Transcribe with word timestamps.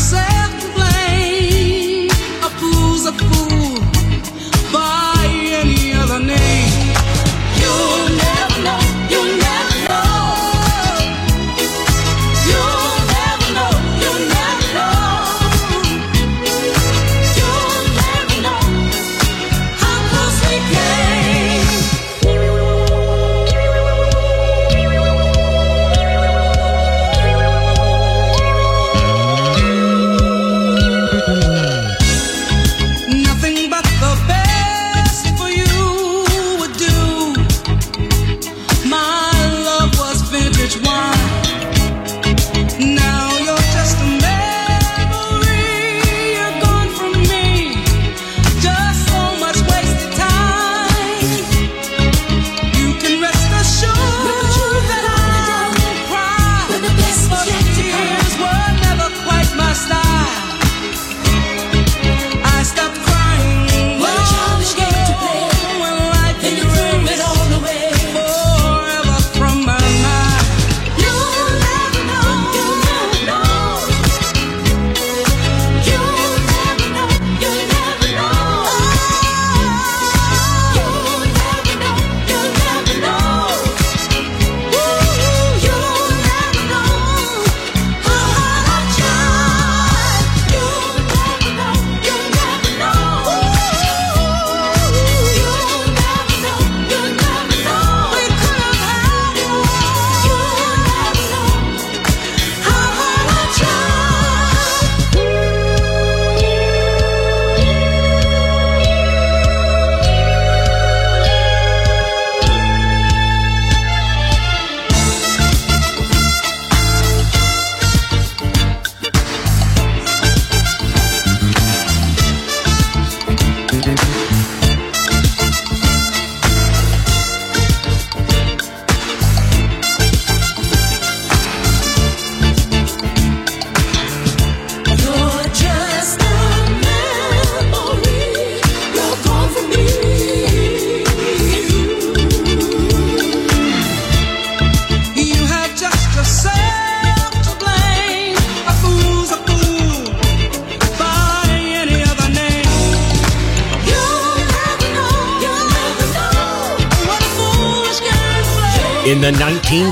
say 0.00 0.29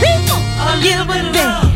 People, 0.00 0.40
a. 0.82 1.75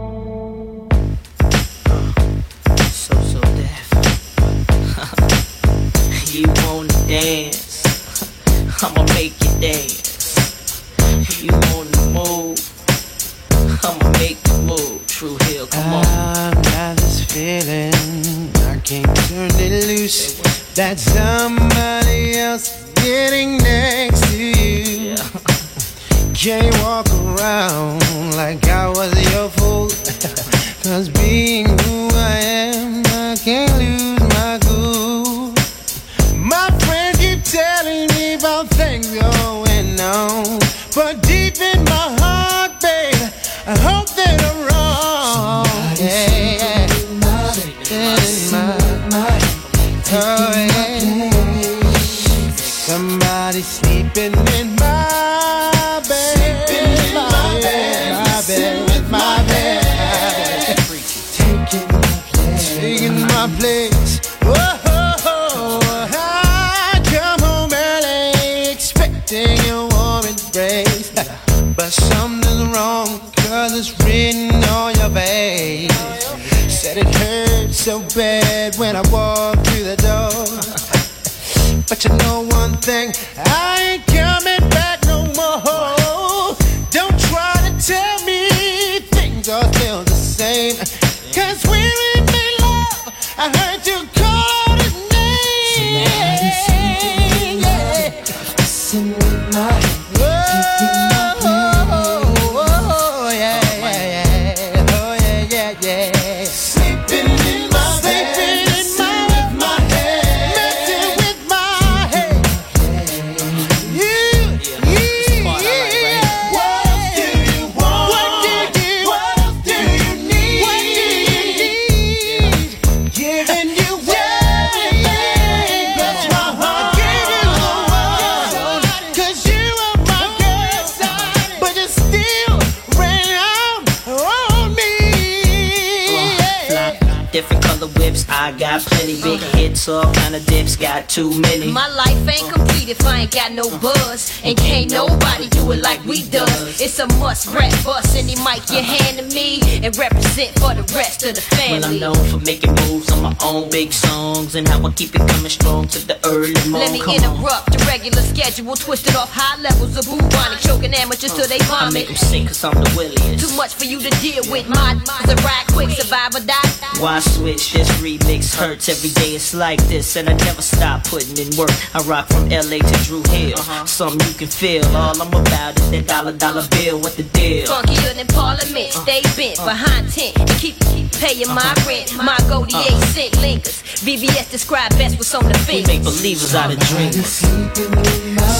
Too 141.11 141.29
many. 141.41 141.69
My 141.69 141.89
life 141.89 142.25
ain't 142.25 142.53
complete 142.53 142.87
if 142.87 143.05
I 143.05 143.21
ain't 143.21 143.31
got 143.31 143.51
no 143.51 143.67
buzz. 143.79 144.31
And 144.45 144.57
can't 144.57 144.89
nobody 144.89 145.49
do 145.49 145.71
it 145.73 145.81
like 145.83 146.03
we 146.05 146.23
does. 146.29 146.79
It's 146.79 146.99
a 146.99 147.07
must 147.19 147.47
rap 147.53 147.73
bust 147.83 148.15
any 148.15 148.35
mic 148.37 148.63
you 148.71 148.81
hand 148.81 149.17
to 149.19 149.35
me 149.35 149.59
and 149.83 149.95
represent 149.97 150.55
the 150.87 150.95
rest 150.95 151.23
of 151.23 151.35
the 151.35 151.43
Well, 151.51 151.85
I'm 151.85 151.99
known 151.99 152.15
for 152.29 152.39
making 152.45 152.73
moves 152.87 153.11
on 153.11 153.21
my 153.21 153.35
own 153.43 153.69
big 153.69 153.93
songs 153.93 154.55
and 154.55 154.67
how 154.67 154.85
I 154.85 154.91
keep 154.91 155.15
it 155.15 155.21
coming 155.27 155.49
strong 155.49 155.87
to 155.89 155.99
the 156.07 156.17
early 156.25 156.53
morning. 156.69 156.73
Let 156.73 156.91
me 156.91 156.99
Come 156.99 157.09
on. 157.09 157.37
interrupt 157.37 157.71
the 157.71 157.83
regular 157.85 158.21
schedule, 158.21 158.75
twisted 158.75 159.15
off 159.15 159.31
high 159.31 159.59
levels 159.61 159.97
of 159.97 160.05
bubonic, 160.05 160.59
choking 160.59 160.93
amateurs 160.93 161.33
till 161.33 161.47
they 161.47 161.59
uh, 161.59 161.75
I 161.75 161.89
make 161.91 162.07
vomit. 162.07 162.07
them 162.07 162.15
sing 162.15 162.47
cause 162.47 162.63
I'm 162.63 162.73
the 162.75 162.91
williest. 162.97 163.47
Too 163.47 163.55
much 163.55 163.73
for 163.75 163.85
you 163.85 163.99
to 163.99 164.09
deal 164.21 164.43
with. 164.51 164.67
My 164.69 164.97
a 165.29 165.35
ride 165.43 165.67
quick, 165.71 165.89
survive 165.89 166.35
or 166.35 166.45
die. 166.45 166.71
Why 166.99 167.19
switch? 167.19 167.73
This 167.73 167.89
remix 168.01 168.55
hurts 168.55 168.89
every 168.89 169.09
day. 169.09 169.35
It's 169.35 169.53
like 169.53 169.81
this, 169.87 170.15
and 170.15 170.29
I 170.29 170.33
never 170.33 170.61
stop 170.61 171.03
putting 171.05 171.37
in 171.37 171.55
work. 171.57 171.71
I 171.93 172.01
rock 172.03 172.27
from 172.27 172.49
LA 172.49 172.79
to 172.81 172.95
Drew 173.05 173.23
Hill. 173.29 173.57
uh-huh. 173.57 173.85
Something 173.85 174.27
you 174.27 174.33
can 174.33 174.47
feel. 174.47 174.85
All 174.95 175.19
I'm 175.21 175.29
about 175.29 175.79
is 175.79 175.89
that 175.91 176.07
dollar 176.07 176.33
dollar 176.33 176.67
bill. 176.71 176.99
What 176.99 177.13
the 177.13 177.23
deal? 177.23 177.67
Funkier 177.67 178.13
than 178.15 178.27
Parliament, 178.27 178.95
uh, 178.95 179.01
stay 179.05 179.21
bent 179.37 179.59
uh. 179.59 179.65
behind 179.65 180.11
tent 180.11 180.37
and 180.39 180.49
keep, 180.59 180.70
keep 180.79 181.11
paying 181.13 181.47
my 181.47 181.61
uh-huh. 181.61 181.87
rent. 181.87 182.15
My 182.17 182.37
goldie 182.49 182.75
uh. 182.75 182.83
eight 182.87 183.03
cent 183.13 183.37
lingers. 183.41 183.81
VVS 184.01 184.49
describe 184.51 184.91
best 184.91 185.17
what's 185.17 185.33
on 185.35 185.43
the 185.43 185.57
We 185.67 185.85
make 185.85 186.03
believers 186.03 186.55
out 186.55 186.71
of 186.73 186.79
dreamers. 186.79 187.43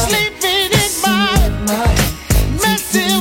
Sleeping 0.06 0.72
in 0.72 0.92
my 1.02 1.42
messing 2.62 3.21